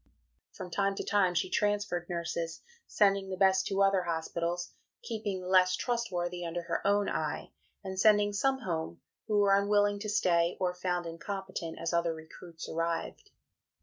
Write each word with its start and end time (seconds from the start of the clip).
From 0.53 0.71
time 0.71 0.95
to 0.95 1.03
time 1.03 1.35
she 1.35 1.47
transferred 1.51 2.09
nurses, 2.09 2.61
sending 2.87 3.29
the 3.29 3.37
best 3.37 3.67
to 3.67 3.83
other 3.83 4.01
hospitals, 4.01 4.73
keeping 5.03 5.41
the 5.41 5.47
less 5.47 5.75
trustworthy 5.75 6.43
under 6.43 6.63
her 6.63 6.81
own 6.87 7.07
eye; 7.07 7.51
and 7.83 7.99
sending 7.99 8.33
some 8.33 8.61
home, 8.61 8.99
who 9.27 9.37
were 9.37 9.55
unwilling 9.55 9.99
to 9.99 10.09
stay 10.09 10.57
or 10.59 10.73
found 10.73 11.05
incompetent, 11.05 11.77
as 11.77 11.93
other 11.93 12.15
recruits 12.15 12.67
arrived. 12.67 13.29